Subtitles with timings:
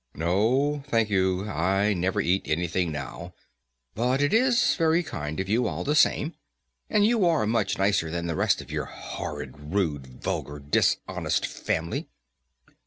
[0.15, 3.35] "No, thank you, I never eat anything now;
[3.93, 6.33] but it is very kind of you, all the same,
[6.89, 12.07] and you are much nicer than the rest of your horrid, rude, vulgar, dishonest family."